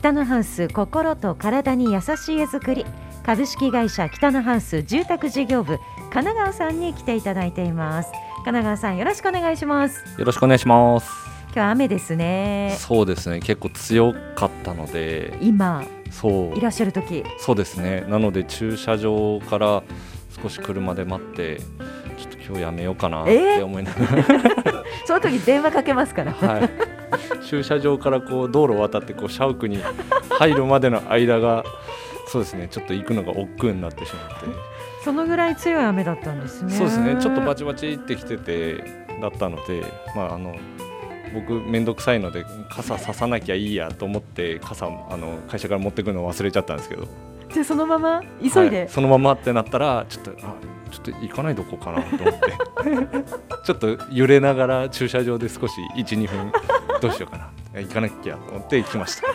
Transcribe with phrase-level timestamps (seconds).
[0.00, 2.86] 北のハウス心と体に優しい絵作り。
[3.22, 5.76] 株式会社北のハウス住宅事業部
[6.10, 8.10] 神奈川さんに来ていただいています。
[8.36, 10.02] 神奈川さんよろしくお願いします。
[10.18, 11.10] よろしくお願いします。
[11.48, 12.74] 今日は雨ですね。
[12.78, 13.40] そうですね。
[13.40, 15.36] 結構強かったので。
[15.42, 16.56] 今そう。
[16.56, 17.22] いらっしゃる時。
[17.38, 18.06] そうですね。
[18.08, 19.82] なので駐車場から
[20.42, 21.60] 少し車で待って
[22.50, 24.24] 今日やめようかなって思いながら、
[25.06, 26.32] その時電話かけますから。
[26.32, 26.70] はい、
[27.46, 29.78] 駐車場からこう道路を渡ってこう社屋に
[30.30, 31.64] 入るまでの間が
[32.26, 34.46] そうですねちょっと行くのが億劫になってしまって。
[35.04, 36.72] そのぐらい強い雨だったんですね。
[36.72, 39.84] そうですねちょっとバチバチってきててだったので
[40.16, 40.56] まああの
[41.32, 47.06] 僕面倒くさいので傘ささなきゃいいやと思って傘あの会社から持ってくるの忘れちゃったんですけど。
[47.52, 48.22] じゃあそのまま？
[48.40, 50.54] 急いで、はいそのままってなったらちょっとあ
[50.90, 53.24] ちょっと行かないとこかなと思って。
[53.64, 56.52] ちょっと揺れながら駐車場で少し12分
[57.00, 57.38] どうしようか
[57.74, 57.80] な。
[57.80, 59.28] 行かなきゃと思って行きました。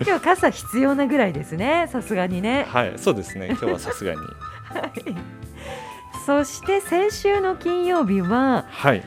[0.04, 2.66] 今日傘必要なぐらいですねさすがにね。
[2.68, 3.48] はいそうですね。
[3.50, 4.18] 今日はさすがに。
[4.18, 5.14] はい。
[6.26, 9.02] そして先週の金曜日ははい。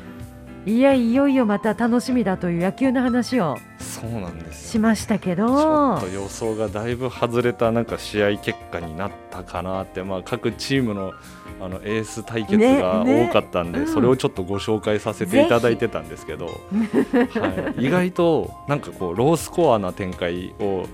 [0.66, 3.58] いやいよいよまた楽しみだという野球の話を
[4.04, 11.14] そうなんですしましたけちょどっと予想がだいぶ外れたなんか試合結果になったかなって、まあ、各チームの
[11.62, 13.30] あのエース対決がねね。
[13.30, 13.88] 多かったんで、うん。
[13.88, 20.86] それをちょっとご紹介させていただいてたんですけど、はい、意外となんかこうロースコアな展開を、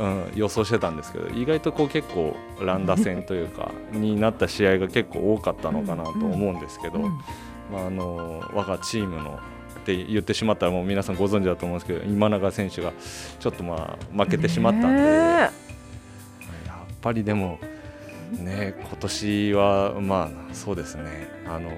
[0.00, 7.18] うん、予想してたんですけど意外とこう結構乱打戦というかになった試合が結構多かったのかなと思うんですけど、うん。
[7.70, 9.38] まあ、あの我がチームの
[9.82, 12.92] って言ってしまったらもう皆さんご存知だと思うんですけど今永選手が
[13.40, 17.58] ちょっとまあ負けてしまったんで、ねやっぱりでも
[18.32, 21.28] ね今年はまあそうですね。
[21.48, 21.70] あの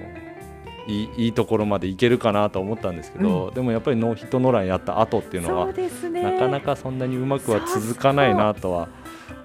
[0.87, 6.21] いいいいところまでいけるかなと思ったんですけど、でもやっぱりノーヒットノーランやった後っていうのそはね。
[6.21, 8.87] なかなかそんなにうまくは続かないなとは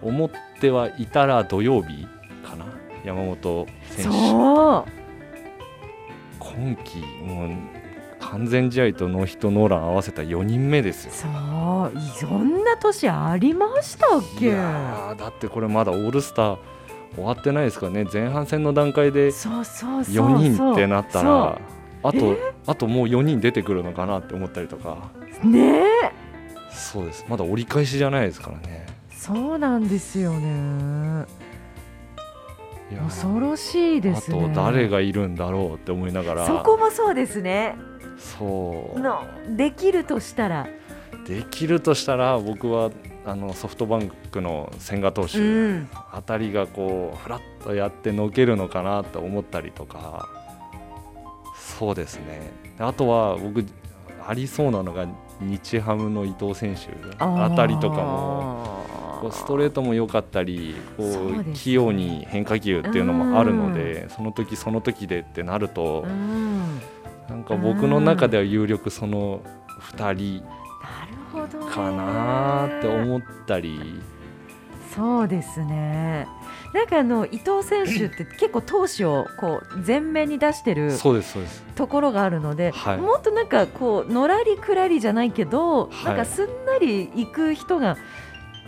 [0.03, 2.06] 思ってはいたら土曜日
[2.47, 2.66] かな
[3.06, 4.19] 山本選手。
[6.38, 7.79] 今季もう
[8.30, 11.12] 完全試合とノーヒットノーラン合わせた4人目ですよ。
[11.12, 16.58] そうそんな年ありましたっいけだってこれまだオールスター
[17.16, 18.06] 終わってないですからね。
[18.12, 21.58] 前半戦の段階でそうそうそう4人ってなったら
[22.02, 22.54] あとえ？
[22.66, 25.10] あともう4人出てくるのかなって思ったりとか。
[25.42, 25.82] ね？
[26.04, 26.12] え
[26.70, 27.26] そうです。
[27.28, 28.86] まだ折り返しじゃないですからね。
[29.10, 31.26] そうなんですよね。
[33.08, 34.38] 恐ろしいですね。
[34.38, 36.47] あと誰がいるんだろうって思いながら。
[36.47, 37.76] そこもそうですね
[38.20, 39.00] そう。
[39.00, 39.25] の
[39.56, 40.69] できるとしたら？
[41.26, 42.91] できるとしたら僕は
[43.26, 45.42] あのソフトバンクの千賀投手、う
[45.75, 45.88] ん。
[45.92, 50.28] あたりがこうフラッとやってのけるのかなと思ったりとか。
[51.56, 52.53] そうですね。
[52.78, 53.64] あとは僕
[54.26, 55.06] ありそうなのが
[55.41, 56.88] 日ハムの伊藤選手
[57.19, 58.84] あたりとかも
[59.22, 66.80] こうストレートも良かったりこう器用に変化球っていうのもあるのでその時その時でってなるとうん
[67.30, 69.41] なんか僕の中では有力その
[69.96, 70.44] 2人
[71.72, 74.02] かなって思ったり。
[74.92, 76.26] そうですね。
[76.74, 80.92] なんかあの伊藤選手って結構投手をこう前面に出してる
[81.76, 82.98] ところがあるので、はい。
[82.98, 86.04] もっとなんかこうのらりくらりじゃないけど、はい。
[86.06, 87.97] なんかすんなりいく人が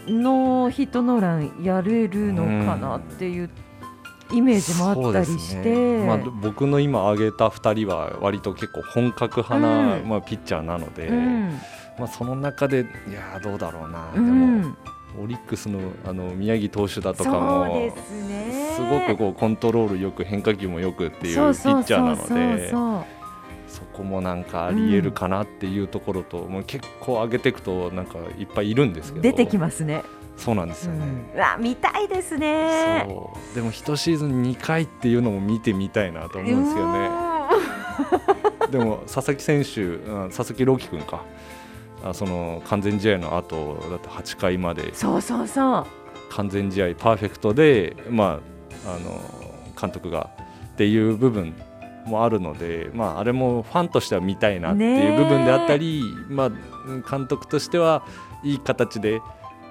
[0.06, 3.50] ノーヒットノーランやれるのかなっていう
[4.32, 6.06] イメージもあったりして、ね。
[6.06, 10.08] まあ、僕の今挙げた2人は割と結構本格派な、うん。
[10.08, 11.58] まあ、ピッチャーなので、うん。
[11.98, 14.76] まあ、その中でいやーどうだろうな、うでもん、
[15.22, 17.92] オリックスのあの宮城投手だとかもで
[18.74, 22.70] すごくこうコントロールよく変化球もよくっていうピッチャーなので
[23.68, 29.22] そこもなんかありえるかなっていうところと、もう結構上げていくとなんかいっぱいいるんですけど。
[29.22, 30.02] 出てきますね。
[30.36, 31.04] そうなんですよね。
[31.34, 33.06] うん、うわ見たいですね。
[33.08, 37.10] そうでも1シーズン2回っていうのも見てみたいなと思うんですよね。
[38.70, 41.22] でも佐々木選手、うん佐々木朗希君か
[42.04, 45.86] あその完全試合の後だって8回までそうそうそう。
[46.30, 48.40] 完全試合パーフェクトで、ま
[48.86, 49.20] あ、あの
[49.78, 50.30] 監督が
[50.72, 51.54] っていう部分
[52.06, 56.50] もあるので、まあ、あれもファンとしては見たいなっていう部分であったり、まあ、
[57.08, 58.04] 監督としては
[58.42, 59.20] いい形で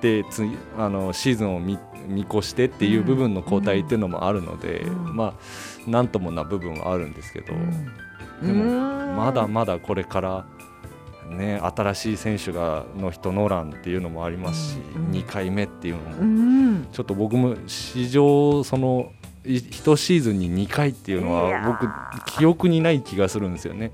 [0.01, 0.45] でつ
[0.77, 1.77] あのシーズンを見
[2.07, 5.15] 見越してっていう部分の交代っていうのもあるので、うん。
[5.15, 8.48] まあ、なんともな部分はあるんですけど、うん。
[8.48, 9.15] でもうん。
[9.15, 10.45] まだまだこれから、
[11.30, 15.06] ね、新しい選手がの人ノーランっていうのもありますし、うん。
[15.06, 16.18] うん2回目っていうのも。
[16.18, 16.88] うん。
[16.92, 19.12] ちょっと僕も史上その
[19.45, 21.77] い1シーズンに2回っていうのは
[22.25, 23.92] 僕記憶にない気がするんですよね。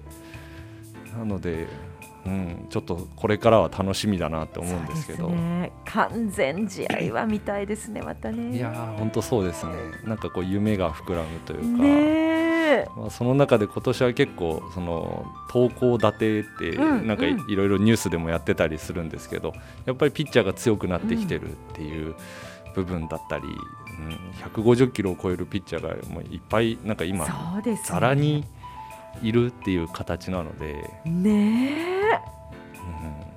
[1.18, 1.68] なので
[2.28, 8.58] うん、ちょっとこれからは楽しみだなって思うんですけど、ね、完全試合は見たいですねまたね。
[8.58, 9.74] いや本当そうですね。
[10.04, 19.54] なんかこう夢が膨らむというか、ねまあ、その中で今年は結構その投稿立てってなんかいろいろニュースでもやってたりするんですけど、
[19.86, 22.16] やっぱりピッチャーが強くなってきてるっていう
[22.76, 27.26] 部分だったり、うん、150キロを超えるピッチャーがもういっぱいなんか今
[27.86, 28.46] ざらに
[29.22, 30.90] いるっていう形なので。
[31.06, 31.98] ね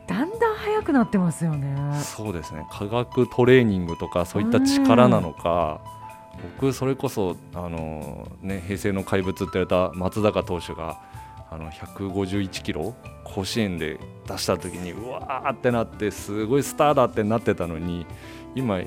[0.06, 2.00] だんだん速くなってますよね。
[2.02, 2.66] そうですね。
[2.72, 5.80] 科学トレーニングとかそういった力なのか、
[6.58, 11.00] 僕それこそあの、ね、平成の怪物って言われた松坂投手が
[11.50, 12.94] あの151キロ
[13.24, 18.06] 甲子園で出した時にうわーってなってすごいスターだってなってたのに
[18.54, 18.86] 今、うん、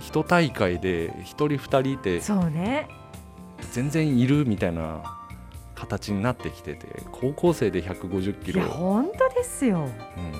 [0.00, 2.88] 1大会で1人2人いてそうね。
[3.72, 5.15] 全然いるみたいな
[5.76, 8.62] 形になってきてて高校生で150キロ。
[8.62, 10.38] 本当ですよ、うん、だ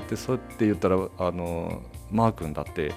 [0.00, 2.92] ってそうやって言ったらあのマー君だって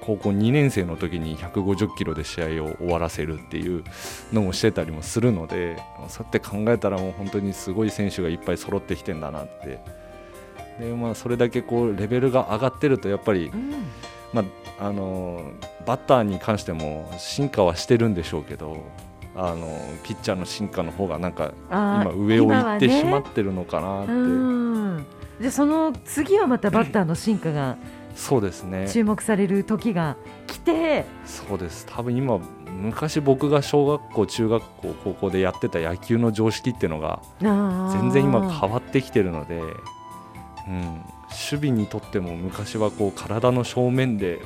[0.00, 3.84] 高校2年生の時に150キロで試合を終わらせるっていう
[4.32, 5.76] のもしてたりもするので
[6.08, 9.78] そうやって考えたらもう本当にすごい選手がいっぱい揃ってきてんだなって。
[10.80, 13.86] で、まあ、それだけこうレベルが上がってるとやっぱり、うん、
[14.32, 14.44] ま
[14.78, 15.52] あ、あの
[15.84, 18.84] バッターに関しても進化はしてるんでしょうけど
[19.40, 19.68] あの
[20.02, 24.12] ピッチャーの進化の方がなんか今上を行ってしまってるのかなって。
[24.12, 25.04] ね、
[25.40, 27.76] じゃその次はまたバッターの進化が
[28.16, 28.88] そうですね。
[28.90, 30.16] 注目される時が
[30.48, 31.04] 来て。
[31.24, 31.86] そうです。
[31.88, 32.40] 多分今
[32.82, 39.60] 昔僕が小学校中学校高校でやってた野球の常識っていうのが全然今変わってきてるので、
[40.66, 44.40] うん、守備にとっても昔はこう体の正面で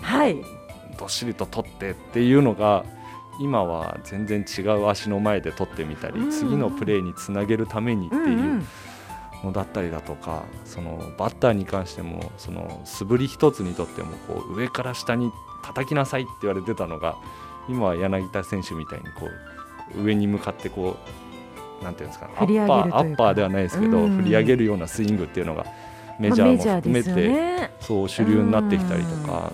[0.98, 3.01] どっしりと取ってっていうのが、はい
[3.42, 8.62] 今は全然違う足の前で取ってみたり、うん、次のプレーにつなげるためにっていう
[9.44, 15.32] のだったりだとか、そのバッターに関してもその素振り一つにとってもこう上から下に
[15.64, 17.16] 叩きなさいって言われてたのが
[17.68, 19.28] 今は柳田選手みたいにこ
[19.96, 20.96] う上に向かってこ
[21.80, 25.66] うなんていうんですかアッパーアッパーではないですけど、うん、振り上げるようなスイングっていうのが
[26.20, 29.52] メジャーも含めて、ね、そう主流になってきたりとか。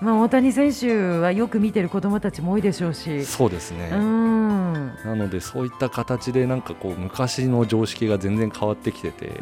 [0.00, 3.24] まあ、大谷選手はよく見てる子どもたちも多いでしょうし。
[3.24, 3.90] そうですね。
[3.90, 9.32] なのでそういった形でなんかこう昔の常識が全然変わってきてて、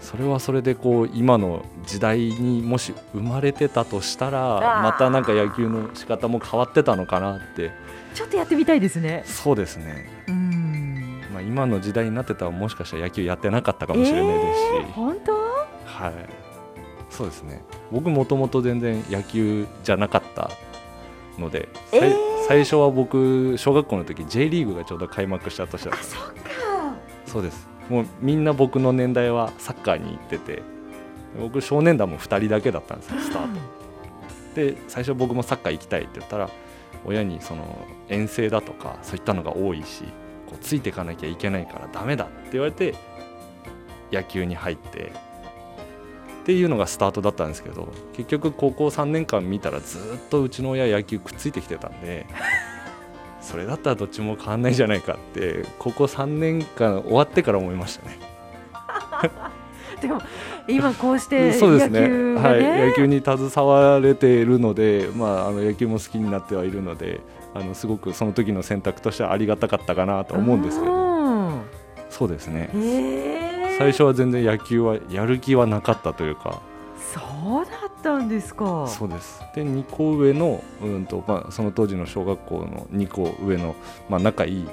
[0.00, 7.70] それはそれでこう今の時代にもし生まれてたとしたらまたなんか野球の仕方も変わってたのかなって。
[8.14, 9.24] ちょっとやってみたいですね。
[9.26, 10.06] そうですね。
[10.28, 11.20] うん。
[11.32, 15.32] まあ今の時代になってたらもしかしたら野球やってなかったかもしれないですし、えー、本当？
[15.32, 16.43] はい
[17.16, 17.62] そうですね。
[17.92, 20.50] 僕もともと全然野球じゃなかった
[21.38, 22.14] ので、えー、
[22.48, 26.02] 最初は僕小学校の時 J リーグがちょうど開幕した年だった。
[26.02, 26.16] そ
[27.26, 27.68] そうです。
[27.88, 30.62] もうみんな僕の年代はサッカーに行ってて
[31.38, 33.60] 僕少年団も2人だけだったんですよスタート。
[34.54, 36.48] で最初僕もサッカー行きたいって言ったら
[37.04, 40.04] 親にその遠征だとかそういったのが多いし
[40.46, 42.94] こうついていかなきゃいけないからダメだって言われて
[44.12, 45.12] 野球に入って
[46.44, 52.26] っていうのがスタートだったんですけど結局高校3年間見たらずっとうちの親野球くっついてきてたんで
[53.40, 58.18] それだったらどっちも変わんないじゃないかって高校3年間終わってから思いましたね。
[60.02, 60.20] でも
[60.68, 67.20] 今こうしてそうですね、ね、はい、野球に携われているので、まあ、あの野球も好きになってはいるので
[67.54, 71.62] あのすごくその時の選択としてはありがたかったかなと思うんですけど。
[72.10, 72.68] そうですね。
[72.74, 73.43] えー
[73.78, 76.60] 最初は全然野球はやる気はなかったというか。
[77.12, 78.86] そうだったんですか。
[78.88, 79.40] そうです。
[79.54, 83.74] で2個上の、うんとまあ、その当時の小学校の2個上の、
[84.08, 84.66] まあ、仲いい、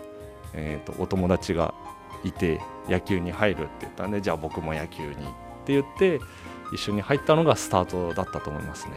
[0.54, 1.74] えーと、お友達が
[2.24, 5.16] いて野球に入るって言ったんでじゃあ僕も野球にっ
[5.66, 6.20] て言って
[6.74, 8.94] 一緒に入ったのがスタートだったと思いますね。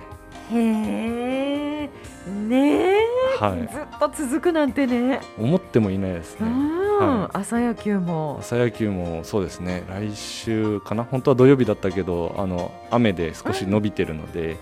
[0.52, 1.90] へえ
[2.28, 2.96] ねえ、
[3.38, 5.20] はい、ずっと続くなんてね。
[5.38, 6.83] 思ってもいないですね。
[6.98, 8.38] はい、朝野球も。
[8.40, 9.84] 朝野球もそうですね。
[9.88, 11.04] 来週かな？
[11.04, 14.56] 本当は土曜日だったけどあの雨で少し伸びてるので、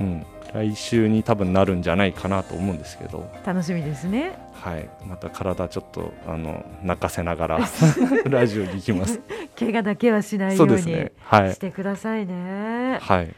[0.00, 3.30] うん、来週に多分なるんじゃないかなと思うんですけど。
[3.44, 4.38] 楽しみですね。
[4.54, 4.88] はい。
[5.06, 7.60] また体ちょっとあの泣かせながら
[8.28, 9.20] ラジオに行きます。
[9.58, 12.98] 怪我だけはしないようにしてくださいね。
[13.00, 13.34] はい。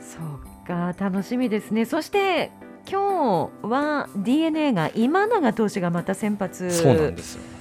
[0.00, 1.84] そうか楽しみですね。
[1.84, 2.50] そして
[2.88, 7.55] 今日は d n a が今永投手がまた先発そうなんですよ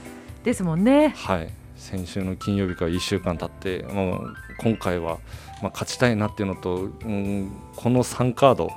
[0.46, 1.10] ですもんね。
[1.18, 1.50] はい。
[1.76, 5.18] 先週の金曜日から1週間経ってもう今回は、
[5.62, 8.72] まあ、勝ちたいなっていうのと、うん、この3カード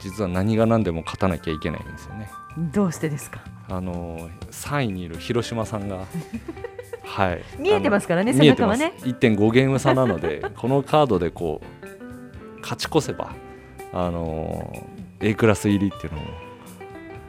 [0.00, 2.28] 実は何が何でも勝たなきゃいけないんですよね。
[2.72, 3.40] どうしてですか？
[3.70, 6.04] あの3位にいる広島さんが
[7.04, 8.92] はい、見えてますからね背中はね。
[8.98, 13.32] 1.5ゲーム差なのでこのカードでこう勝ち越せば
[13.92, 16.26] あのー A クラス入りっていうのも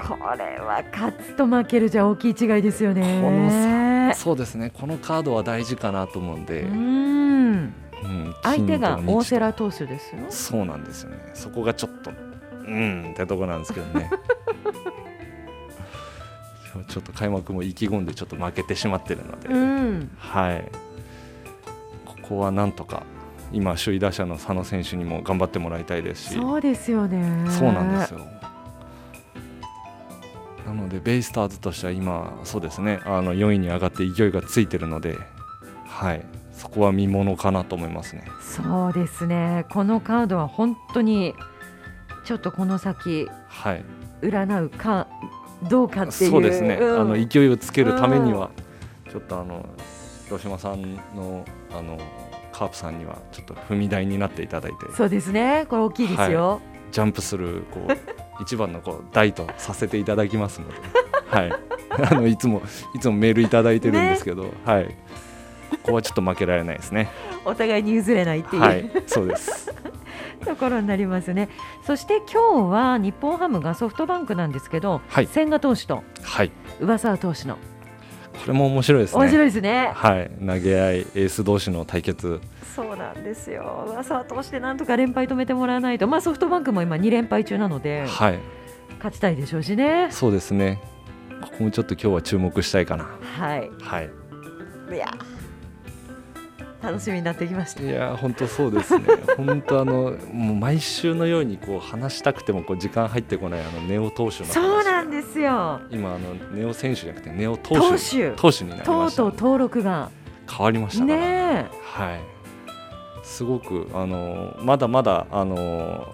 [0.08, 3.22] これは勝つと負けるじゃ大きい違いですよね。
[3.22, 4.72] このそうですね。
[4.72, 7.74] このカードは大事かなと思うんで、ううんん
[8.44, 10.22] 相手が大瀬良投手ですよ。
[10.30, 11.18] そうなんですよね。
[11.34, 12.12] そこがちょっと
[12.68, 14.10] うんってとこなんですけどね。
[16.88, 20.12] ちょっと開幕も意気込んでちょっと負けてしまってるので、うん。
[20.20, 20.70] はい。
[22.06, 23.04] ここはなんとか
[23.52, 26.36] 今首位打者の佐野選手にも頑張ってもらいたいですし。
[26.36, 27.50] そうですよね。
[27.50, 28.20] そうなんですよ
[30.66, 33.00] なのでベイスターズとしては今そうですね。
[33.06, 35.18] あの4位に上がって勢いがついてるので
[35.88, 36.26] はい。
[36.52, 38.24] そこは見ものかなと思いますね。
[38.42, 39.66] そうですね。
[39.70, 41.36] このカードは本当に
[42.24, 43.84] ちょっとこの先はい。
[44.22, 45.08] 占うか
[45.70, 46.32] どうかっていう。
[46.32, 47.02] そうですね、うん。
[47.02, 48.50] あの勢いをつけるためには、
[49.12, 49.66] ちょっとあの
[50.26, 52.00] 広島さんのあの
[52.52, 54.78] カープさんにはちょっと踏み台になっていただいて。
[54.96, 55.66] そうですね。
[55.70, 60.74] これ大きいですよ、ジャンプするこう一番のこう台とさせていただきますので、
[61.30, 61.52] はい、
[62.12, 62.62] あのいつも
[62.94, 67.10] いつもメールいただいてるんですけど、はい、ここはちょっと負けられないですね。
[67.46, 69.74] お互いに譲れないっていう、はい、そうです。
[70.44, 71.50] ところになりますね。
[71.86, 75.28] そして今日は日本ハムがソフトバンクなんですけど、はい。
[75.28, 77.58] 千賀投手とはい、上沢投手の、
[78.42, 79.20] これも面白いですね。
[79.20, 82.40] 面白いですねはい、投げ合いエース同士の対決。
[82.76, 88.40] そうなんですよ上沢投手でなんとか連敗止めてもらわないと、まあ、ソフトバンクも今2連敗中なのではい、
[88.98, 90.82] 勝ちたいでしょうしねそうですね。
[91.42, 93.06] ここもちょっと今日は注目したいかな。
[93.38, 94.10] はいはい。
[94.94, 95.08] いや
[96.86, 97.84] 楽しみになってきました。
[97.84, 99.06] いや本当そうですね。
[99.38, 104.54] 本当あのもう毎週のようにこう話したくてもこう時間入ってこないあのネオ投手の話。
[104.54, 105.82] そうなんですよ。
[105.90, 107.98] 今あのネオ選手じゃなくてネオ投投手。
[107.98, 110.10] 手投手になりとました、うとう登録が。
[110.48, 112.20] 変わりましたから、ねはい。
[113.24, 116.08] すごくあのまだまだあの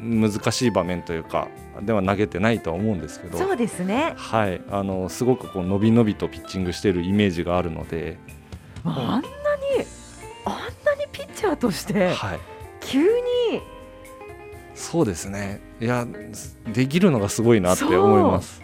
[0.00, 1.48] 難しい場面というか
[1.82, 3.36] では投げてないとは思うんですけど。
[3.36, 4.14] そうですね。
[4.16, 4.60] はい。
[4.70, 8.18] あのすごくこう伸び伸びとピッチングしているイメージがあるので、
[8.84, 9.20] あ
[11.58, 12.40] としてはい。
[12.80, 13.08] 急に。
[14.74, 15.60] そうですね。
[15.80, 16.06] いや
[16.72, 18.62] できるのがすごいなって思います。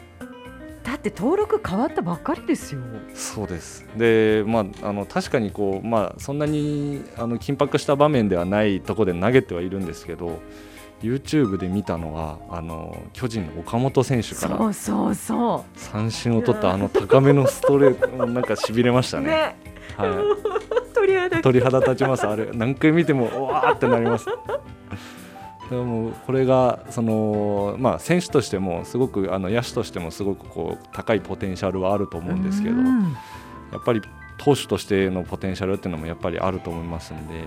[0.84, 2.80] だって登録変わったばっかりですよ。
[3.14, 3.86] そうです。
[3.96, 10.40] で、まあ、あの確かにこう、まあ、そんなにあの緊迫した場面ではないところで投げてはいるんですけど
[11.02, 19.56] YouTube で見たのはあの巨人の岡本選手からそうそうそ三振を取ったあの高めのストレートなんかしびれましたね。
[19.98, 20.08] うね。
[20.08, 20.22] は
[20.62, 20.63] い、
[21.42, 22.26] 鳥肌立ちます。
[22.26, 24.26] あれ何回見てもうわーってなります。
[25.70, 33.12] でもこれがその、まあ、選手としてもすごくあの野手としてもすごくこう高いポテンシャルはあると思うんですけどやうん。
[33.12, 33.14] っ
[33.84, 34.02] ぱり
[34.36, 37.44] 投手としてのポテンシャルっていうのもやっぱりあると思いますんで。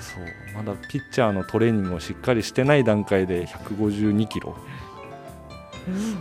[0.00, 0.24] そう。
[0.54, 4.56] まだピッチャーのトレーニングをしっかりしてない段階で152キロ。
[5.88, 6.14] うん。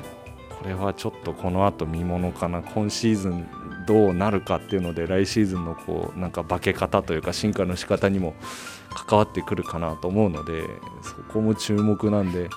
[0.57, 2.61] これはちょっとこの後見ものかな。
[2.63, 3.45] 今シーズン
[3.85, 8.33] どうなるかっていうので来シーズンのこうなんか化け方というか進化の仕方にも
[9.07, 10.63] 関わってくるかなと思うので
[11.01, 12.49] そこも注目なんで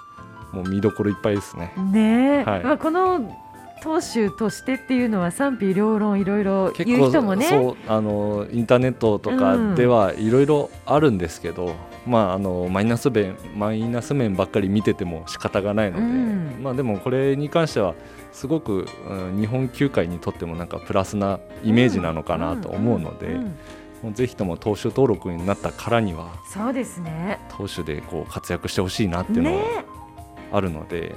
[0.53, 1.73] もう見どころいっぱいですね。
[1.93, 2.63] ねえ、はい。
[2.63, 3.37] まあ、この
[3.83, 7.49] 投手としてっていうのは賛否両論いろいろ言う人もね。
[7.49, 11.75] そうあのインターネットとかではいろいろあるんですけど、
[12.07, 16.63] まあ、あのマイナス面マイナス面ばっかり見てても仕方がないので、うん。
[16.63, 17.95] まあ、でもこれに関しては
[18.33, 23.39] すごく、うん日本球界にとってもなんかプラスなイメージなのかなと思うので、
[24.13, 27.41] ぜひとも投手登録になったからにはそうですね。
[27.49, 29.57] 投手でこう活躍してほしいなっていうのね。
[29.57, 29.85] は
[30.53, 31.15] あるので、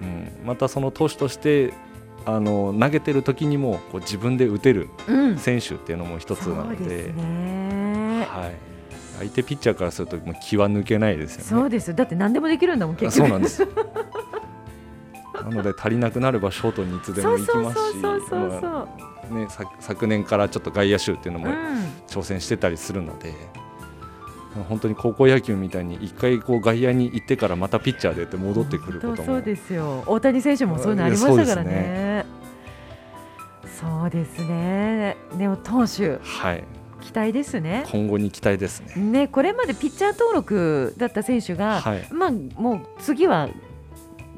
[0.00, 1.72] うん、またその投手として
[2.24, 5.38] あの投げてる時にもこう自分で打てるうん。
[5.38, 8.26] 選手っていうのも一つなのでそうですね。
[8.28, 8.71] はい、
[9.22, 11.44] 相手ピッチャーからするともう気は抜けないですよね。
[11.44, 11.94] そうですよ。
[11.94, 13.28] だって何でもできるんだもん結局。
[13.28, 13.66] そうなんです。
[15.34, 17.98] なので足りなくなればショートにいつでも行きますし
[19.80, 21.54] 昨年からちょっと外野手っていうのもうん。
[22.06, 23.32] 挑戦してたりするので、
[24.68, 29.24] 本当に高校野球みたいに一回こう外野に行ってからまたピッチャーでって戻ってくることも。
[29.24, 30.02] そうですよ。
[30.06, 32.26] 大谷選手もそういうのありましたからね。
[33.80, 35.16] そうですね。
[35.36, 36.18] ネオ投手。
[36.22, 36.64] はい、
[37.02, 37.84] 期待ですね。
[37.90, 38.94] 今後に期待ですね。
[38.96, 43.48] ねこれまでピッチャー登録だった選手が、はい、まあもう次は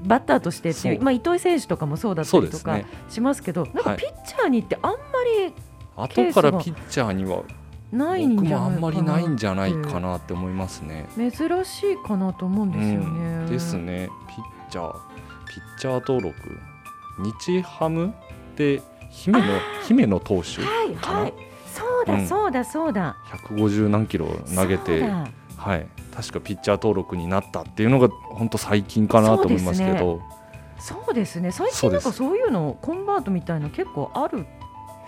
[0.05, 2.81] バッターとしてっていうまあ、糸井選手とかもそうだったりとか。
[3.09, 3.99] しますけど、なんかはい。
[3.99, 4.97] ピッチャーにってあんま
[5.47, 5.53] り
[5.97, 7.43] 後からピッチャーには
[7.93, 11.07] ないん僕じゃないかなもあんまりないんじゃないかなって思いますね。
[11.17, 11.33] 珍
[11.65, 13.07] しいかなと思うんですよね。
[13.07, 13.11] う
[13.43, 13.47] ん。
[13.47, 14.93] ですね、ピッチャー、
[15.47, 16.35] ピッチャー登録、
[17.19, 18.13] 日ハム
[18.57, 19.47] で姫野
[19.87, 22.27] 姫野投手はいかな、はいそうだ、うん。
[22.27, 23.17] そうだそうだ。
[23.49, 25.03] 150何キロ投げて
[25.57, 30.21] はい、確かピッチャー登録になったっていうのが本当最近かなと思いますけど。
[30.79, 31.51] そうですね。
[31.51, 34.45] 最近なんかそういうのコンバートみたいな結構ある？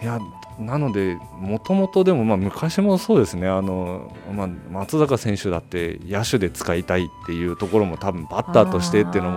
[0.02, 0.18] いや
[0.58, 3.48] なのでもともとでもまあ昔もそうですね。
[3.48, 9.36] あの、まあ、松坂選手だって野手で使いたいっていうところも多分バッターとしてっていうのも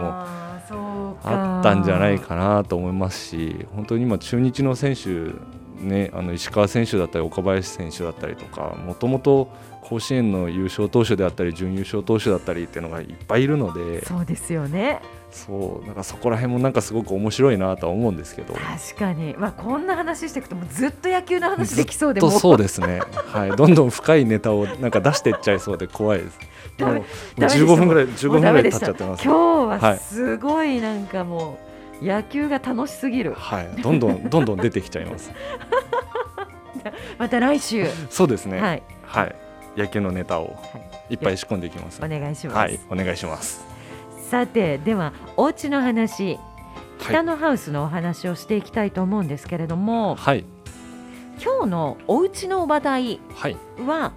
[1.24, 5.34] あったんじゃないかなと思いますし本当に今中日の選手
[5.80, 9.50] ね、あの石川選手だったり岡林選手だったりとかもともと
[9.82, 15.02] 甲子園の優勝投手であったり準優勝投手だったりっていうのがいっぱいいるのでそうですよね。
[15.32, 18.56] そうなんかそこら辺もなんかすごく面白いなとは思うんですけど。
[18.56, 26.40] 確かに、まあ、こんな話していくともうずっと野球の話できそうでともそうですね、はい、どんどん深いネタをなんか出していっちゃいそうで怖いです。
[26.80, 27.04] もうもう
[27.38, 27.66] ダメでした。
[27.66, 29.24] 15分ぐらい15もう分ぐらい経っちゃってます。
[29.24, 30.00] 今日ははい。
[30.00, 31.69] すごいなんかもう
[32.02, 35.32] 野球が楽しすぎる、はい、どんどんどんどん出てきちゃいます。
[37.18, 37.88] また来週。
[38.10, 38.60] そうですね。
[38.60, 38.84] はい。
[39.04, 39.36] はい、
[39.76, 40.80] 野球のネタをは
[41.10, 41.14] い。
[41.14, 42.02] いっぱい仕込んでいきます。
[42.04, 43.66] お願いします、はい、お願いします。
[44.30, 46.36] さてではお家の話。
[46.36, 50.44] はい、北のハウスのお話をしていきたいと思うんですけれども、はい、
[51.42, 54.12] 今日のお家の話題はい、は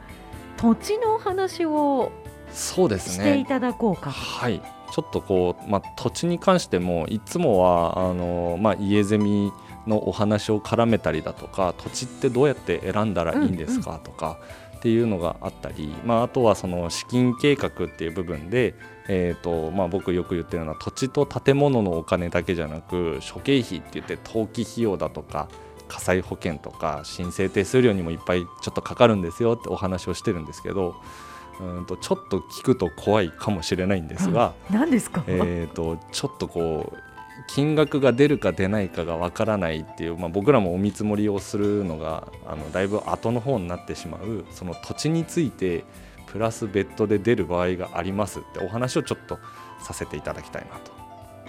[0.57, 2.11] 土地のお話を
[2.53, 3.47] そうですしていね。
[3.49, 4.61] ただこうかと、はい、
[4.93, 9.53] ちょっとこう、まあ、土地に関してもいつもはあの、まあ、家ゼミ
[9.87, 14.39] のお話を絡めたりだとか土地ってどうやって選んだらいいんですかとか、
[14.77, 18.75] っていうのがあったり、まあ、あとはその資金計画っていう部分で、
[19.09, 25.49] えーとまあ、僕よく言ってるのは土地と建物のお金だけじゃなく諸経費って言って登記費用だとか
[25.87, 30.97] 火災保険とか申請手数料にもいっぱいちょっとかかるんですよってお話をしてるんですけど
[31.61, 36.99] うんとちょっと聞くと怖いかもしれないんですが、何ですか、えー、とちょっとこう
[37.47, 45.85] 金額が出るか出ないかがわからないっていう、まあ、僕らもお見積もりをするのがあのだいぶ後の方になってしまうその土地について
[46.27, 49.39] プラス別途で出る場合がありますってお話をちょっと
[49.81, 50.93] させていただきたいなと。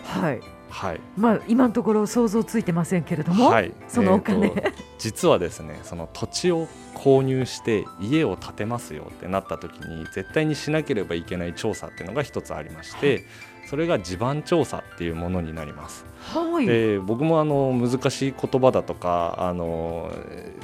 [0.03, 0.39] はい。
[0.69, 0.99] はい。
[1.15, 13.25] まあ今のところ想像ついてませんけれども、はい、そのお金、えーと実はですねその土地を購入して家を建てますよってなった時に絶対にしなければいけない調査っていうのが一つありまして、
[13.65, 16.05] それが地盤調査っていうものになります。
[16.21, 20.09] はい、で僕もあの難しい言葉だとかあの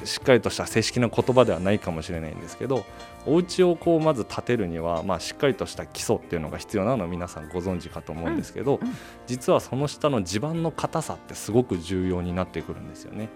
[0.04, 2.86] しっかりとした正式な言葉ではないかもしれないんですけど
[3.26, 13.28] お家をこうまず建てるには、まあ、しっかりとした基礎っていうのが必要なのは皆さんご存知かと思うんですけど、うんうん実はその下の地盤の硬さってすごく重要になってくるんですよね。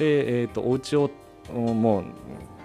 [0.00, 1.10] で、えー、とお家を
[1.54, 2.04] うんもう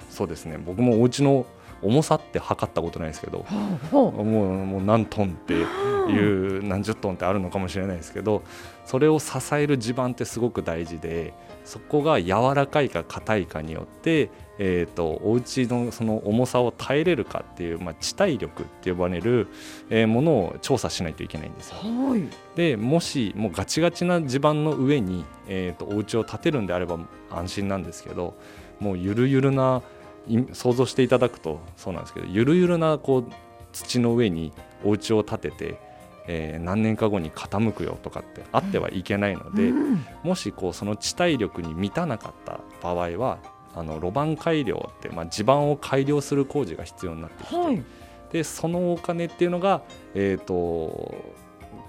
[0.09, 0.57] そうですね。
[0.57, 1.45] 僕もお家の
[1.81, 3.45] 重さって測ったことないですけど
[3.91, 8.43] もうもう何トンっていう何十トンってあるのかもしれないですけど
[8.85, 11.33] それを支える地盤ってすごく大事で
[11.65, 19.47] そこが柔らかいか硬いかによって、えー、とお家のその重さを耐えれるかっていう、まあ、地体力って呼ばれる、
[19.89, 21.77] えーものを調査しないといけないんですよ。
[21.83, 22.23] うはい。
[22.55, 28.35] でもしもうガチガチな地盤の上に、えー、とお家を建てるんであれば安心なんですけど
[28.79, 29.81] もうゆるゆるな
[30.27, 33.25] い想像していただくとそうなんですけどゆるゆるなこう
[33.73, 35.79] 土の上にお家を建てて、
[36.27, 40.05] えー何年か後に傾くよとかってあってはいけないので、うん。
[40.23, 43.39] もしこうその地体力に満たなかった場合は
[43.75, 47.83] あの路盤改良って、まあ、地盤を改良する工事が必要になってきて、はい
[48.31, 49.83] でそのお金っていうのが、
[50.13, 51.33] えー、と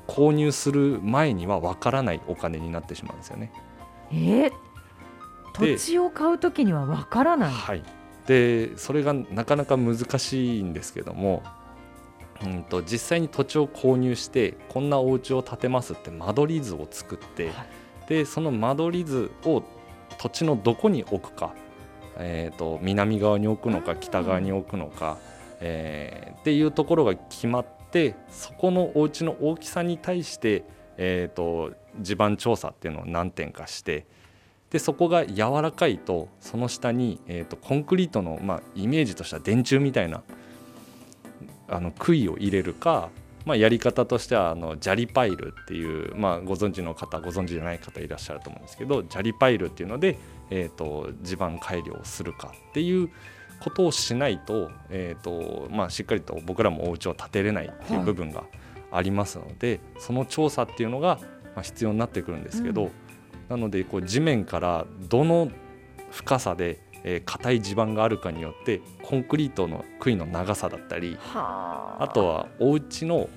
[0.06, 3.50] 購入する前には分からないお金になってしまうんですよね。
[4.12, 4.14] え？
[4.14, 4.52] ー
[5.54, 7.52] 土地を買うときにはわからない？
[7.52, 7.82] はい、
[8.26, 11.42] でそれがなかなか難しいんですけども、
[12.44, 17.54] うん、と実際に土地を購入してこんなお家を建てますって間取り図を作って、はい
[18.08, 19.64] でその間取り図を
[20.18, 21.54] 土地のどこに置くか、
[22.18, 23.98] えー、と南側に置くのかうん。
[23.98, 25.18] 北側に置くのか、
[25.60, 30.62] えーっていうところが決まってそこのお家の大きさに対して、
[30.96, 34.06] えー、と地盤調査っていうのを何点かして
[34.70, 40.22] でそこが柔らかいとその下に、えー、とコンクリートの、まあ、イメージとした電柱みたいな
[41.66, 43.08] あの杭を入れるか、
[43.44, 50.16] まあ、やり方としてはあの砂利パイルっていう、まあ、ご存知の方ご存知じゃない方いらっしゃると思うんですけど砂利パイルっていうので、
[50.50, 53.10] えー、と地盤改良をするかっていう
[53.60, 58.44] ことをしないと,、えーとまあ、しっかりと僕らもお家を建てれないっていう部分が
[58.92, 61.18] ありますので、その調査っていうのが、
[61.54, 62.90] まあ、必要になってくるんですけど、うん。
[63.48, 65.50] なのでこう地面からどの
[66.10, 73.28] 深さでえー硬い地盤があるかによってコンクリートの杭の長さだったりはあとはお家の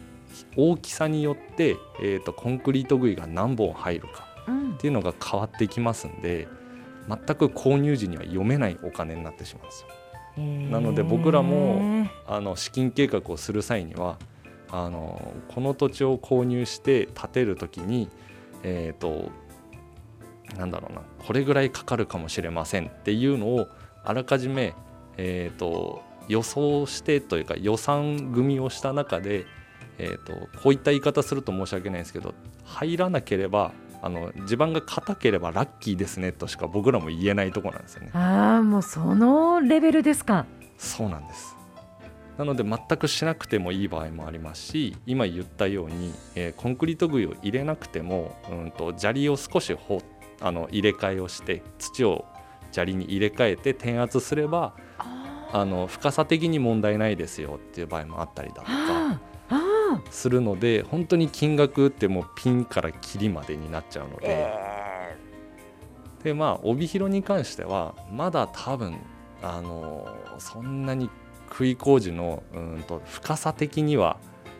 [0.55, 4.73] 大きさによって、えー、とコンクリート杭が何本入るかうん。
[4.73, 6.47] っていうのが変わってきますんで
[7.09, 9.87] 全く購入時には読めないお金になってしまうんですよ。
[10.71, 14.17] なので僕らもあの資金計画をする際には
[14.71, 18.07] あのこの土地を購入して建てる時に
[18.63, 19.31] えっ、ー、と
[20.57, 23.67] なんだろうなこれぐらいかかるかもしれませんっていうのを
[24.03, 24.73] あらかじめ、
[25.17, 29.45] えーと、予想してというか予算組をした中で、
[29.97, 38.11] えーと、こういった言い方すると申し訳ないんですけど入らなければあの地盤が硬ければラッキーですねとしか僕らも言えないとこなんですよね。
[38.13, 40.45] ああもうそのレベルですか。
[40.77, 41.55] そうなんです
[42.37, 50.01] なので全くしなくてもいい場合もありますし今言ったように、えー、コンクリート杭を入れなくても、うんと、砂利を少しほ
[50.39, 52.25] あの入れ替えをして土を
[52.71, 54.73] 砂利に入れ替えて転圧すれば
[55.51, 59.19] あの深さ的に問題ないですよっていう場合もあったりだとか
[60.09, 68.99] するので本当に金額ってもうピンからキリまでになっちゃうので、えー、でまあ帯広に関してはまだ多分
[69.41, 71.09] あのそんなに
[71.49, 74.17] 杭工事のうんと深さ的には、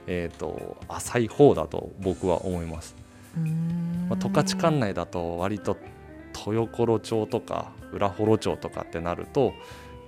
[0.07, 2.95] えーと、浅い方だと僕は思います。
[4.09, 5.77] まあ、十勝管内だと割と
[6.47, 9.53] 豊頃町とか浦幌町とかってなると,、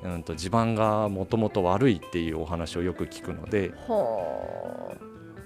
[0.04, 3.72] うんと地盤がもともと悪いっていうお話をよく聞くので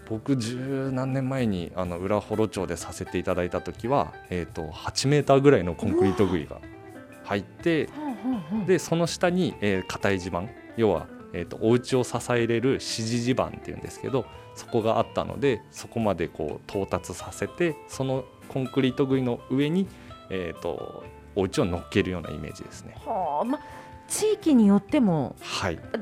[0.08, 6.62] 僕十何年前にあの浦幌町でさせていただいた時は、えーと、と8メーターぐらいのコンクリート杭が
[7.24, 7.90] 入って
[8.68, 19.86] でその下に、えー、硬い地盤要はえーと、お家を支えれる支持地盤っていうんですけどそこがあったのでそこまでこう到達させてそのコンクリート杭の上に、
[20.30, 21.04] えーと、
[21.36, 22.96] お家を乗っけるようなイメージですね。
[23.06, 23.60] はあま
[24.08, 25.36] 地域によっても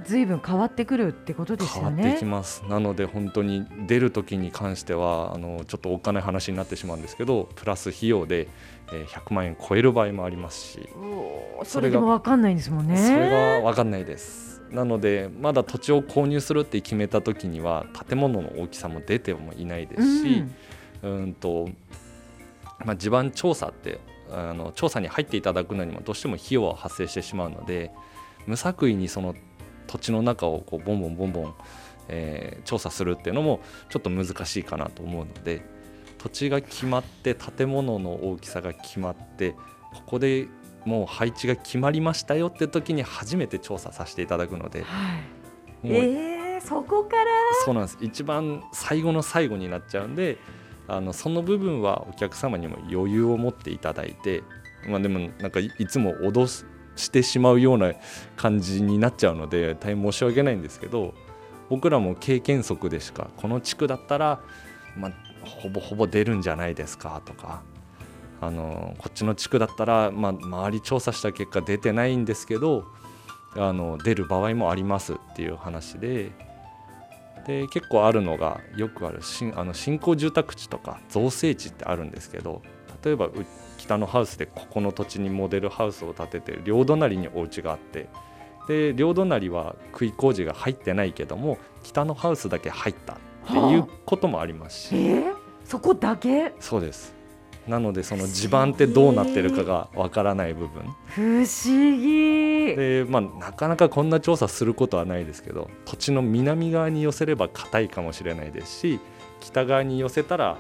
[0.06, 0.26] ずい。
[0.26, 1.96] ぶん変わってくるってことですよね。
[2.02, 2.64] 変わってきます。
[2.68, 8.48] なので本当に出る時に関してはあのちょっとお金話になってしまうんですけどプラス費用で、
[8.92, 10.90] えー、100万円超える場合もありますし。
[11.64, 12.98] それでも分かんないんですもんね。
[12.98, 14.62] それは分かんないです。
[14.70, 20.44] なのでまだ土地を購入するって決めた時には建物の大きさも出てもいないですし、
[21.04, 21.70] うん、うんと
[22.86, 24.00] まあ、地盤調査って
[24.34, 27.92] あの調査に入っていただくのにもどうしても費用は発生してしまうので
[28.48, 29.36] 無作為にその
[29.88, 31.54] 土地の中をこうボンボンボンボン、
[32.10, 35.62] えー、調査するっていうのもちょっと難しいかなと思うので
[36.18, 39.58] 土地が決まって建物の大きさが決まってこ
[40.06, 40.48] こで
[40.86, 45.16] もう配置が決まりましたよって時に初めて調査させていただくので、は
[45.84, 47.26] い、えー、そこから？
[47.66, 47.98] そうなんです。
[48.02, 50.38] 一番最後の最後になっちゃうんで
[50.88, 54.44] あのその部分はお客様にも余裕を持っていただいて、
[54.88, 56.66] まあ、でもなんかいつも脅
[56.96, 57.94] してしまうような
[58.36, 61.14] 感じになっちゃうので大変申し訳ないんですけど
[61.70, 64.42] 僕らも経験則でしかこの地区だったら、
[64.98, 65.14] まあ、
[65.46, 67.64] ほぼほぼ出るんじゃないですかとか
[68.42, 72.86] あのこっちの地区だったら、まあ、周り調査した結果出てないんですけど
[73.56, 76.32] あの出る場合もありますっていう話で
[77.46, 82.62] で結構あるのがよくある新あの新興住宅地とか造成地ってあるんですけど
[83.04, 83.30] 例えば
[83.78, 88.08] 北のハウスでここの土地にモデルハウスを建てて両隣にお家があって
[88.68, 96.54] で両隣は杭工事が入ってないけども北のハウスだけ入ったっていうこともありますし、はあえー、そこだけ？
[96.62, 97.14] そうです
[97.68, 100.84] なのでその地盤ってどうなってるかがわからない部分。
[101.08, 102.76] 不思議。
[102.76, 109.00] で、まあ、なかなかこんな調査することはないですけど土地の南側に寄せれば硬いかもしれないですし
[109.40, 110.58] 北側に寄せたら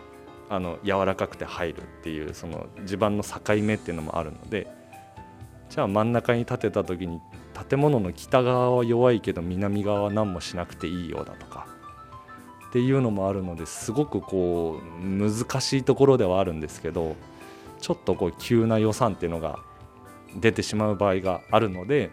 [0.49, 4.67] あの柔らかくて入るっていうその地盤の境目っていうのもあるので
[5.69, 7.19] じゃあ真ん中に建てた時に
[7.69, 11.67] 建物の北側は弱いけど南側は何もしなくていいようだとか
[12.73, 17.15] っていうのもあるのですごくこう難しいところではあるんですけど
[17.79, 19.59] ちょっとこう急な予算っていうのが
[20.37, 22.09] 出てしまう場合があるので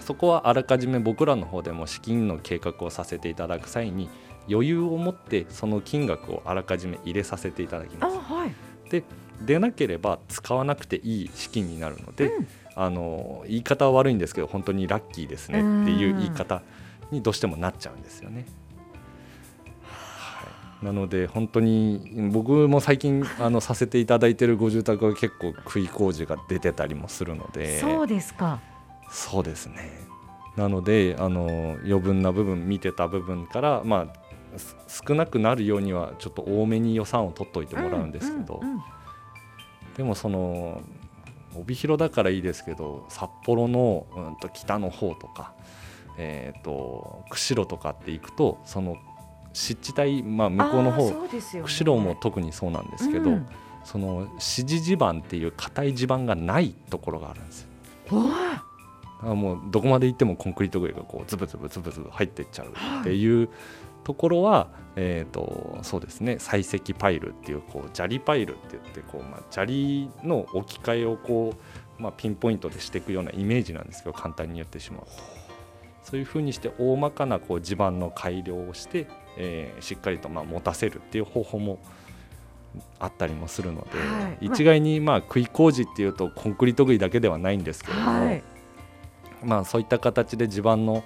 [0.00, 4.08] そこはあらかじめ僕らの方でも資金の計画をさせていただく際に
[4.50, 8.16] 余裕を持ってその金額をあらかじめ入れさせていただきます。
[8.18, 9.04] はい、で
[9.42, 16.62] 出なければ使わなくていい資金になるので、うん、あの言い方は悪いんですけど本当にラッキーですねっていう言い方
[17.12, 18.44] にどうしてもなっちゃうんですよね。
[20.82, 27.80] なので本当に僕も最近あのさせていただいているご住宅は結構杭工事が出てたりもするので。
[27.80, 28.60] そうですか。
[29.10, 29.90] そうですね。
[30.56, 34.28] なのであの余分な部分見てた部分からまあ
[34.88, 38.82] 少なくなるようにはちょっと多めに予算を取っておいてもらうんですけど、うんうんうん、
[39.96, 40.82] でもその
[41.54, 45.54] 帯広だからいいですけど札幌の、うん、と北の方とか、
[46.18, 48.96] えーと釧路とかって行くとその
[49.58, 51.16] 湿地帯、まあ、向こうの方、ね、
[51.64, 53.46] 釧路も特にそうなんですけど、うん、
[53.84, 57.62] その支持地盤っていう硬い地盤がないところがあるんです。
[57.62, 57.68] よ。
[59.20, 62.68] あもうどこまで行ってもコンクリート杭がこうズブズブズブズブ入っていっちゃう
[63.00, 63.48] っていう
[64.04, 71.54] ところは、えーとそうですね採石パイルっていうこう砂利パイルって言ってこう、まあ、砂利の置き換えをこ
[71.98, 75.47] う、まあ、ピンポイントでしていくようなイメージなんですけど簡単に言ってしまうと
[76.08, 81.78] そういうふうにして大まかなこう地盤の改良をして、えーしっかりとまあ持たせるっていう方法も
[82.98, 84.46] あったりもするので、はい。
[84.46, 88.42] 一概にまあ杭工事っていうとコンクリート杭だけではないんですけれども、はい。
[89.44, 91.04] まあ、そういった形で地盤の,、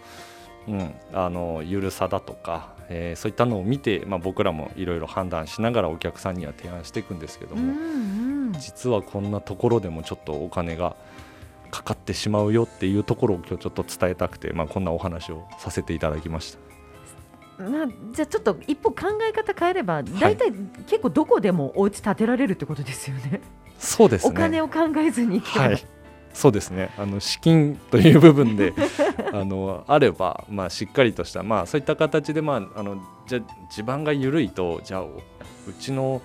[0.68, 7.76] うん、あの緩さだとか、えーそういったのを見て、まあ、僕らもいろいろ判断しながらお客さんには提案していくんですけどうんも、う
[8.50, 8.52] ん。
[8.52, 10.96] 実はこんなところでもちょっとお金が
[11.72, 16.72] かかってしまうよっていうところを今日ちょっと伝えたくて、まあ、こんなお話をさせていただきました。
[17.64, 20.52] まあ、じゃあちょっと一歩考え方変えれば大体
[20.87, 23.40] 結構どこでもお家建てられるってことですよね。
[23.78, 24.30] そうですね。
[24.30, 25.40] お金を考えずに。
[25.40, 25.82] はい、
[26.35, 26.90] そうですね。
[26.98, 28.74] あの資金という部分で
[29.32, 36.20] あのあれば、まあ、しっかりとした、まあ、そういった形で、まあ、あのじゃ地盤が緩いとじゃあおうちの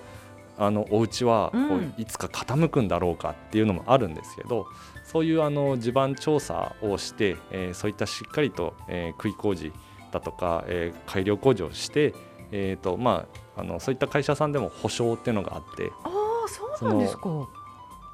[0.58, 1.94] あのお家はこううん。
[1.96, 4.66] いつか傾くんだろうかっていうのもあるんですけど
[5.10, 9.72] そういうあの地盤調査をして、えーそういったしっかりと、えー、杭工事
[10.12, 12.14] だとか、えー改良工事をして、
[12.52, 15.90] えーとまあ、あのそういった会社さんでも保証っていうのがあって。
[16.04, 16.10] あ
[16.44, 17.48] あそうなんですか。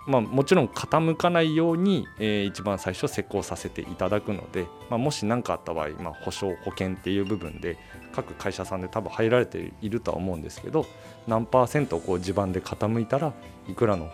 [0.07, 7.77] まあ、もちろん傾かないように、えー一番最初施工させていただくので、まあ、もし何かあった場合、まあ、保証保険っていう部分で
[8.15, 10.87] 各会社さんで多分入られているとは思うんですけど
[11.27, 13.33] 何パーセントこう地盤で傾いたら
[13.67, 14.11] いくらの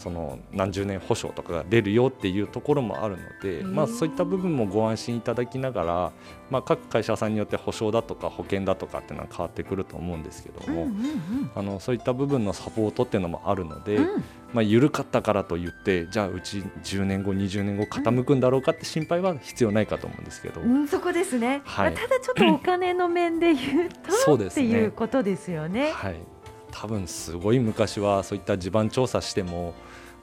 [0.00, 6.12] その何十年保証とかが出るよっていうところもあるので、まあ、そういった部分もご安心いただきながら、
[6.50, 13.96] まあ、各会社さんによって保証だとか保険だとかっていうのは変わってくると思うんですけども、うんうんあのそういった部分のサポートっていうのもあるので。
[13.96, 14.14] うん。
[14.14, 21.92] うんまあ、緩かったからといってじゃあうち10年後20年後傾くんだろうかって心配は必要ないかと思うんですけど、うん、そこですね、はい。
[21.92, 25.92] まあただちょっとお金の面で言うとそうですねっていうことですよね。
[25.92, 26.16] はい、
[26.72, 29.74] 多分すごい昔はそういった地盤調査しても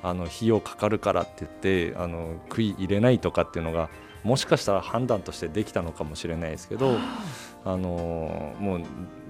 [0.09, 3.89] あの費用かかるからって言ってあの杭入れないとかっていうのが
[4.23, 6.97] もしかしたら判断としてできたのかもしれないですけど、
[7.63, 8.81] あのもう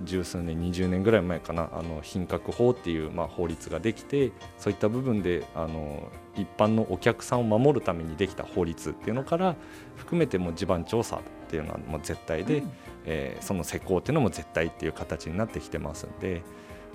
[0.06, 9.56] 十数年20年ぐらい前かなあの品格法っていう、まあ、法律ができてそういった部分であの一般のお客さんを守るためにできた法律っていうのから
[9.98, 12.72] 含めても地盤調査っていうのはもう絶対で、うん。
[13.08, 16.44] えーその施工っていうのも絶対っていう形になってきてますんで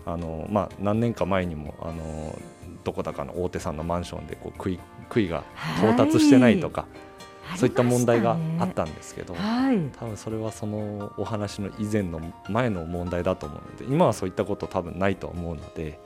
[0.07, 2.39] あの、まあ、何年か前にもあの
[2.85, 5.45] どこだかの大手さんのマンションでこう杭杭が
[5.79, 6.87] 到達してないとか、
[7.57, 9.35] そういった問題があったんですけど。
[9.35, 16.01] はい、多分それはそのお話の以前の前の問題だと思うので今はそういったこと多分ないと思うので、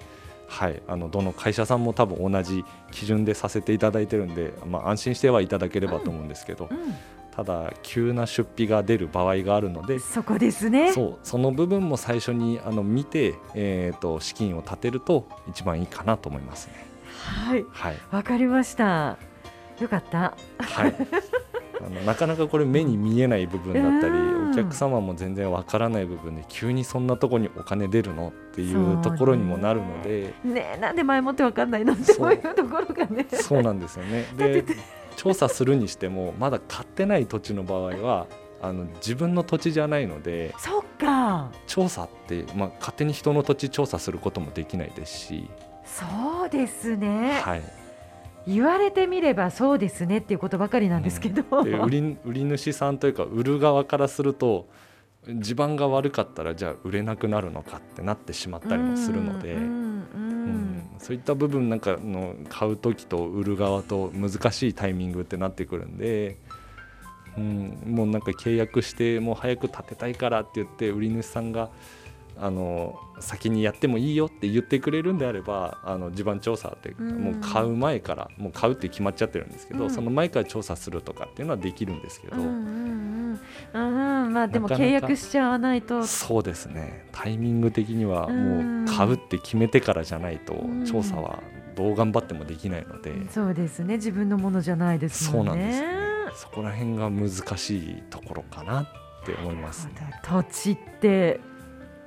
[0.48, 6.94] はい、あのどの会社さんも多分同じ基準でさせていただいてるんで、まあ、安心してはいただければと思うんですけど、うん、
[7.36, 10.92] ただ急な出費が出る場合があるのでそこですね。
[10.92, 16.86] そうその部分も最初にあの見て、えー、と資金を立てると一番いいかなと思いますね。
[17.18, 19.18] はい、はいわかりました。
[19.78, 20.34] よかった。
[20.58, 20.94] はい
[21.78, 33.26] あのなかなかこれ目に見えない部分だったりうんお客様も全然わからない部分で急にそんなところにお金出るのっていそうところにもなるのでねえ、なんで前もってわかんないのってそういうところがね。
[33.30, 34.24] そうなんですよね。
[34.38, 34.64] で
[35.26, 38.26] 調査するにしてもまだ買ってない土地の場合は
[38.62, 41.50] あの自分の土地じゃないのでそっか。
[41.66, 45.50] 調査って、まあ、勝手に人の土地調査することもできないですし、
[45.84, 47.40] そうですね。
[47.42, 47.62] はい、
[48.46, 51.64] 言われてみればそうですねっていうことばかりなんですけど。
[51.64, 54.66] で売り売り主さんというか売る側からすると
[55.28, 59.86] 地盤が悪かったらじゃあ売れなくなるのかってなってしまったりもするので、うん
[60.98, 66.38] そういった部分なんかの買う時と売る側と難しいタイミングってなってくるんで、
[67.36, 71.70] うん、もうなんか契約してもう早く建てたいからって言って売り主さんが
[72.38, 77.18] あの先にやってもいいよって言ってくれるんであればあの地盤調査ってうん。
[77.18, 82.50] もう買う前からもう買うって決まっちゃってるんですけど、うんその前から調査するとかっていうのはできるんですけど、うんうん
[83.74, 84.24] うん。
[84.26, 86.04] うんまあでも契約しちゃわないと。
[86.04, 87.06] そうですね。
[87.12, 88.84] タイミング的にはうん。
[88.84, 90.84] もう買うって決めてからじゃないとうん。
[90.84, 91.42] 調査は
[91.74, 93.96] どう頑張ってもできないので、そうですね。
[93.96, 95.50] 自分のものじゃないですもね。
[95.50, 95.96] そうんなんですね。
[96.34, 98.86] そこら辺が難しいところかなっ
[99.24, 99.92] て思いますね。
[100.22, 101.40] 土地って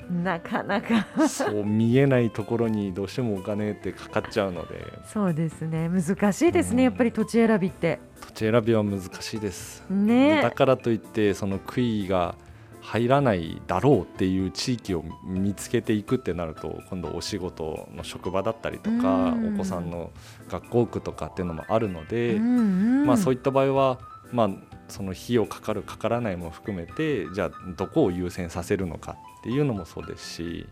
[0.24, 1.06] なかなか。
[1.28, 4.84] そう見えないところにどうしてもお金ってかかっちゃうので。
[5.06, 5.89] そうですね。
[5.89, 6.89] 難しいですね、うん。
[6.89, 8.00] やっぱり土地選びって。
[8.22, 9.86] 土地選びは難しいです。
[9.89, 10.41] ね。
[10.41, 12.36] だからといってその杭が
[12.82, 20.12] 入らないだろうっていう地域を見つけていくってなると今度お仕事の職場だったりとかお子さんの
[20.50, 24.00] 学校区とかっていうのもあるので、まあ、そういった場合は、
[24.32, 24.50] まあ、
[24.88, 30.67] その費用かかるかからないも含めてじゃあどこを優先させるのかっていうのもそうですし。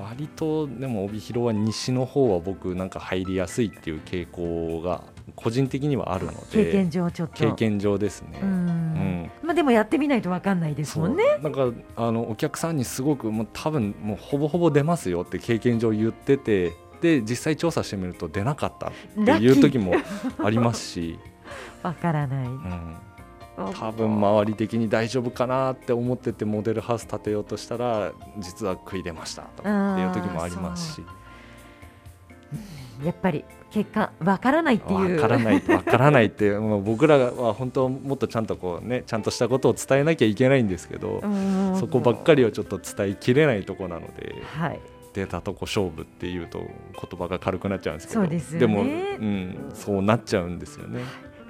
[0.00, 5.02] 割とでも帯広は西の方は僕なんか入りやすいっていう傾向が
[5.34, 7.34] 個人的にはあるので経験上ちょっと。
[7.34, 11.24] 経験上ですね、うん、まあ、でもやってみないと分かんないですもんね。
[11.42, 18.90] なんかあのお客さんにすごくもう多分もうほぼほぼ出ますよって経験上言っててで実際調査してみると出なかったっ
[19.24, 19.94] ていう時も
[20.42, 21.18] ありますし。
[21.82, 22.96] わからない、うん
[23.56, 31.02] 多分周り的に大丈夫かなって思っててモデルハウス建てようとしたら実は食い出ましたとかっていう時もありますし。
[33.04, 35.16] やっぱり結果わからないっていう。
[35.16, 41.22] わからないわからないって もう僕らは本当もっとちゃんとこうねちゃんとしたことを伝えなきゃいけないんですけど
[41.78, 44.80] そこばっかりをちょっと伝えきれないとこなので、はい、
[45.14, 48.26] 出たとこ勝負っていうと言葉が軽くなっちゃうんですけど。
[48.26, 51.00] で、ね、でも、うん、そうなっちゃうんですよね。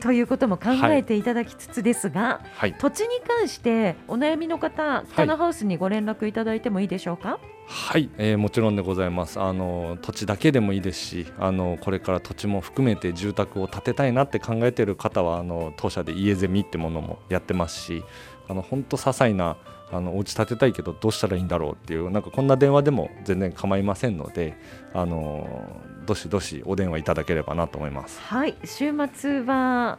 [0.02, 1.22] ということも考えてい。
[1.22, 7.38] ただきつつですが、はい、土地に関してお悩みの方、北のハウスにご連絡いただいてもいいでしょうか？
[7.68, 9.40] はい、えー、もちろんでございます。
[9.40, 18.02] あの土地だけでもいいですしあのこれから土地も含めて住宅を建てたいなって考えている方はあの当社で家ゼミってものもやってますし
[18.48, 19.56] あの本当些細な
[19.92, 24.56] あのお家建てたいけどどうしたらいいんだろうっていうなんかこんな電話でも全然構いませんので
[24.94, 25.76] あの
[26.06, 28.18] どしどしお電話いただければなと思います。
[28.20, 28.56] はい。
[28.64, 29.98] 週末は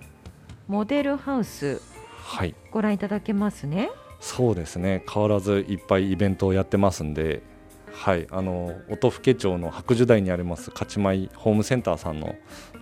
[0.68, 1.80] モデルハウス
[2.18, 2.56] はい。
[2.72, 5.04] ご覧いただけますね、そうですね。
[5.12, 7.44] 変わらずいっぱいイベントをやってますんで
[7.92, 8.28] はい。
[8.32, 12.36] あの音更町の白樹台にあります勝ち米ホームセンターさんの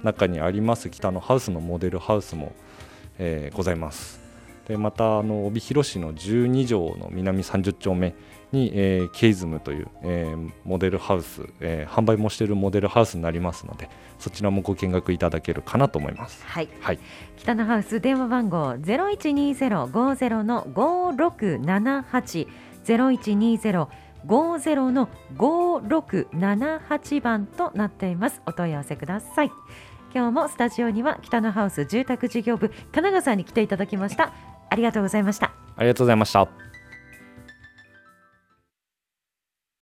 [0.03, 2.53] 中にあります北のハウスのモデルハウスも、
[3.19, 4.20] えー、ございます
[4.67, 8.15] でまたあの帯広市の12条の南30丁目
[8.51, 16.45] に、えー、ケイズムという、えー、モデルハウス、えー、販売もしているモデルハウスになりますのでそちらもご見学いただけるかなと思います。
[16.45, 16.69] はい。
[16.79, 16.99] はい、
[17.37, 22.47] 北のハウス電話番号ゼロ一二ゼロ五ゼロの五六七八
[22.83, 23.89] ゼロ一二ゼロ
[24.25, 28.41] 五ゼロの五六七八番となっています。
[28.45, 29.51] お問い合わせください。
[30.13, 34.33] 今日もスタジオには北のハウス住宅事業部神奈川さんに来ていただきました。
[34.71, 35.51] ありがとうございました。
[35.75, 36.47] ありがとうございました。